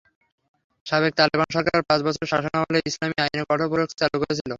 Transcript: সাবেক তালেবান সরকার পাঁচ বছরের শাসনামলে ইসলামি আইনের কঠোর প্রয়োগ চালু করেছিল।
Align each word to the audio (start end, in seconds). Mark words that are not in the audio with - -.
সাবেক 0.85 1.13
তালেবান 1.17 1.49
সরকার 1.55 1.79
পাঁচ 1.89 1.99
বছরের 2.07 2.29
শাসনামলে 2.33 2.79
ইসলামি 2.89 3.17
আইনের 3.23 3.45
কঠোর 3.49 3.67
প্রয়োগ 3.71 3.89
চালু 3.99 4.17
করেছিল। 4.21 4.47